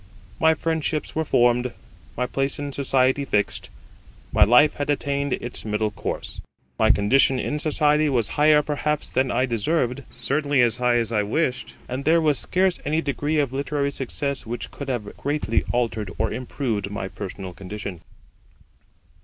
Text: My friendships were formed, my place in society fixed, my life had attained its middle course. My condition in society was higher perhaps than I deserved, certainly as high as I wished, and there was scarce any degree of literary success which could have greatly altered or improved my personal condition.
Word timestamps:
My 0.39 0.55
friendships 0.55 1.13
were 1.13 1.23
formed, 1.23 1.73
my 2.17 2.25
place 2.25 2.57
in 2.57 2.71
society 2.71 3.23
fixed, 3.23 3.69
my 4.33 4.43
life 4.43 4.73
had 4.73 4.89
attained 4.89 5.33
its 5.33 5.63
middle 5.63 5.91
course. 5.91 6.41
My 6.79 6.89
condition 6.89 7.37
in 7.37 7.59
society 7.59 8.09
was 8.09 8.29
higher 8.29 8.63
perhaps 8.63 9.11
than 9.11 9.29
I 9.29 9.45
deserved, 9.45 10.01
certainly 10.09 10.59
as 10.63 10.77
high 10.77 10.95
as 10.95 11.11
I 11.11 11.21
wished, 11.21 11.75
and 11.87 12.03
there 12.03 12.19
was 12.19 12.39
scarce 12.39 12.79
any 12.83 13.03
degree 13.03 13.37
of 13.37 13.53
literary 13.53 13.91
success 13.91 14.43
which 14.43 14.71
could 14.71 14.89
have 14.89 15.15
greatly 15.17 15.63
altered 15.71 16.09
or 16.17 16.33
improved 16.33 16.89
my 16.89 17.07
personal 17.07 17.53
condition. 17.53 18.01